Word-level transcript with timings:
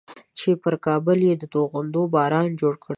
چې 0.37 0.49
پر 0.61 0.73
کابل 0.85 1.19
یې 1.27 1.33
د 1.37 1.43
توغندیو 1.53 2.11
باران 2.13 2.47
جوړ 2.61 2.73
کړی 2.81 2.87
و. 2.87 2.89